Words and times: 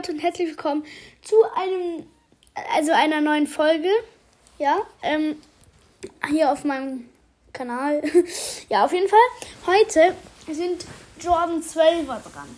Leute 0.00 0.12
und 0.12 0.20
herzlich 0.20 0.48
willkommen 0.48 0.82
zu 1.20 1.36
einem, 1.54 2.06
also 2.74 2.90
einer 2.92 3.20
neuen 3.20 3.46
Folge. 3.46 3.90
Ja, 4.58 4.78
ähm, 5.02 5.36
hier 6.30 6.50
auf 6.50 6.64
meinem 6.64 7.10
Kanal. 7.52 8.02
ja, 8.70 8.86
auf 8.86 8.94
jeden 8.94 9.08
Fall. 9.08 9.18
Heute 9.66 10.16
sind 10.50 10.86
Jordan 11.20 11.62
12er 11.62 12.06
dran. 12.06 12.48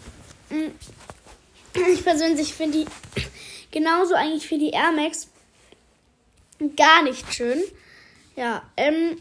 Mm. 0.51 0.71
Ich 1.93 2.05
persönlich 2.05 2.55
finde 2.55 2.85
die 2.85 2.87
genauso 3.73 4.15
eigentlich 4.15 4.47
für 4.47 4.59
die 4.59 4.71
Air 4.71 4.93
Max 4.93 5.29
gar 6.77 7.03
nicht 7.03 7.35
schön. 7.35 7.61
Ja, 8.37 8.63
ähm, 8.77 9.21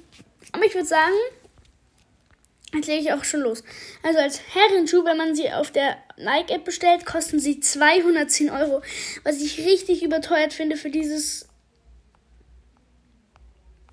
aber 0.51 0.65
ich 0.65 0.75
würde 0.75 0.87
sagen, 0.87 1.15
Jetzt 2.73 2.87
lege 2.87 3.01
ich 3.01 3.13
auch 3.13 3.23
schon 3.25 3.41
los. 3.41 3.63
Also 4.01 4.19
als 4.19 4.39
Herrenschuh, 4.53 5.03
wenn 5.03 5.17
man 5.17 5.35
sie 5.35 5.51
auf 5.51 5.71
der 5.71 5.97
Nike-App 6.17 6.63
bestellt, 6.63 7.05
kosten 7.05 7.39
sie 7.39 7.59
210 7.59 8.49
Euro. 8.49 8.81
Was 9.23 9.41
ich 9.41 9.65
richtig 9.65 10.03
überteuert 10.03 10.53
finde 10.53 10.77
für 10.77 10.89
dieses, 10.89 11.49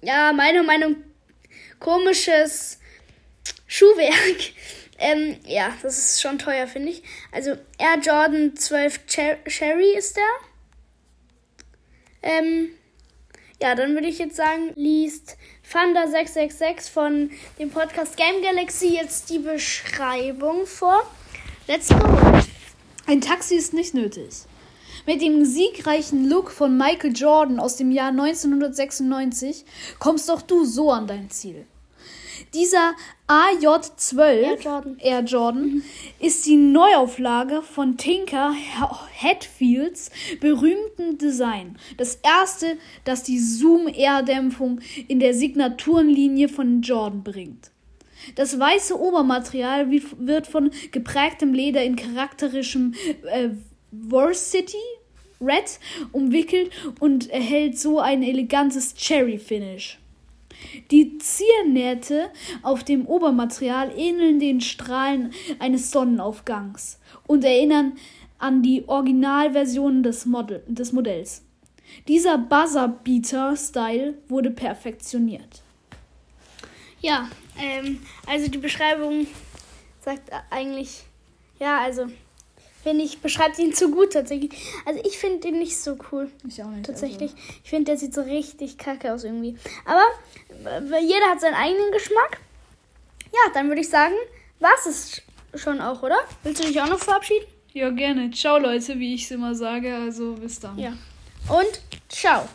ja, 0.00 0.33
meiner 0.33 0.62
Meinung 0.62 0.96
komisches 1.80 2.78
Schuhwerk. 3.66 4.14
Ähm, 5.00 5.36
ja, 5.47 5.72
das 5.80 5.97
ist 5.97 6.20
schon 6.20 6.41
teuer, 6.41 6.66
finde 6.66 6.91
ich. 6.91 7.05
Also 7.30 7.52
Air 7.78 8.00
Jordan 8.02 8.56
12 8.56 9.06
Cherry 9.06 9.97
ist 9.97 10.16
der. 10.16 10.24
Ähm, 12.20 12.70
ja, 13.61 13.75
dann 13.75 13.95
würde 13.95 14.07
ich 14.07 14.19
jetzt 14.19 14.37
sagen, 14.37 14.73
liest 14.77 15.37
Fanda666 15.71 16.91
von 16.91 17.30
dem 17.59 17.71
Podcast 17.71 18.17
Game 18.17 18.43
Galaxy 18.43 18.95
jetzt 18.95 19.31
die 19.31 19.39
Beschreibung 19.39 20.65
vor. 20.67 21.03
Let's 21.67 21.89
go. 21.89 21.97
Ein 23.07 23.21
Taxi 23.21 23.57
ist 23.57 23.75
nicht 23.75 23.95
nötig. 23.95 24.31
Mit 25.07 25.23
dem 25.23 25.45
siegreichen 25.45 26.29
Look 26.29 26.51
von 26.51 26.77
Michael 26.77 27.12
Jordan 27.15 27.59
aus 27.59 27.77
dem 27.77 27.91
Jahr 27.91 28.11
1996 28.11 29.65
kommst 29.98 30.31
auch 30.31 30.43
du 30.43 30.65
so 30.65 30.93
an 30.93 31.06
dein 31.06 31.31
Ziel. 31.31 31.67
Dieser 32.55 32.94
AJ12 33.27 34.19
Air 34.19 34.58
Jordan, 34.58 34.97
Air 34.98 35.20
Jordan 35.20 35.62
mhm. 35.62 35.83
ist 36.19 36.47
die 36.47 36.56
Neuauflage 36.56 37.62
von 37.62 37.97
Tinker 37.97 38.55
Hatfields 39.14 40.11
berühmten 40.41 41.19
Design. 41.19 41.77
Das 41.97 42.16
erste, 42.16 42.78
das 43.05 43.22
die 43.22 43.39
Zoom-Air-Dämpfung 43.39 44.81
in 45.09 45.20
der 45.20 45.34
Signaturenlinie 45.34 46.48
von 46.48 46.83
Jordan 46.83 47.22
bringt. 47.22 47.70
Das 48.34 48.59
weiße 48.59 48.98
Obermaterial 48.98 49.91
wird 49.91 50.47
von 50.47 50.70
geprägtem 50.91 51.55
Leder 51.55 51.83
in 51.83 51.97
charakterischem 51.97 52.94
äh, 53.31 53.50
Varsity 53.91 54.77
Red 55.41 55.78
umwickelt 56.12 56.70
und 57.00 57.31
erhält 57.31 57.78
so 57.78 58.00
ein 58.00 58.22
elegantes 58.22 58.94
Cherry-Finish. 58.94 59.98
Die 60.91 61.18
Ziernähte 61.18 62.30
auf 62.62 62.84
dem 62.84 63.06
Obermaterial 63.06 63.92
ähneln 63.96 64.41
den 64.41 64.60
Strahlen 64.60 65.32
eines 65.58 65.91
Sonnenaufgangs 65.91 66.98
und 67.27 67.44
erinnern 67.44 67.92
an 68.38 68.62
die 68.62 68.88
Originalversion 68.88 70.02
des, 70.02 70.26
Model, 70.26 70.62
des 70.66 70.92
Modells. 70.92 71.42
Dieser 72.06 72.38
Buzzerbeater-Style 72.38 74.14
wurde 74.28 74.50
perfektioniert. 74.50 75.62
Ja, 77.00 77.28
ähm, 77.58 78.00
also 78.26 78.50
die 78.50 78.58
Beschreibung 78.58 79.26
sagt 80.00 80.30
eigentlich, 80.50 81.04
ja, 81.58 81.80
also 81.80 82.06
finde 82.83 83.05
ich, 83.05 83.21
beschreibt 83.21 83.59
ihn 83.59 83.75
zu 83.75 83.91
gut 83.91 84.12
tatsächlich. 84.12 84.53
Also 84.84 85.01
ich 85.05 85.19
finde 85.19 85.48
ihn 85.48 85.59
nicht 85.59 85.77
so 85.79 85.97
cool. 86.12 86.31
Ich 86.47 86.62
auch 86.62 86.69
nicht. 86.69 86.87
Tatsächlich. 86.87 87.33
Also. 87.33 87.43
Ich 87.65 87.71
finde, 87.71 87.84
der 87.87 87.98
sieht 87.98 88.15
so 88.15 88.23
richtig 88.23 88.79
kacke 88.79 89.12
aus 89.12 89.25
irgendwie. 89.25 89.57
Aber 89.84 91.01
jeder 91.01 91.27
hat 91.31 91.41
seinen 91.41 91.55
eigenen 91.55 91.91
Geschmack. 91.93 92.38
Ja, 93.33 93.53
dann 93.53 93.69
würde 93.69 93.81
ich 93.81 93.88
sagen, 93.88 94.15
was 94.61 94.87
ist 94.87 95.22
schon 95.55 95.81
auch, 95.81 96.03
oder? 96.03 96.19
Willst 96.43 96.62
du 96.62 96.67
dich 96.67 96.81
auch 96.81 96.88
noch 96.88 96.99
verabschieden? 96.99 97.47
Ja, 97.72 97.91
gerne. 97.91 98.31
Ciao, 98.31 98.59
Leute, 98.59 98.99
wie 98.99 99.15
ich 99.15 99.25
es 99.25 99.31
immer 99.31 99.55
sage. 99.55 99.94
Also 99.94 100.34
bis 100.34 100.61
dann. 100.61 100.78
Ja. 100.78 100.94
Und 101.49 101.81
ciao. 102.09 102.49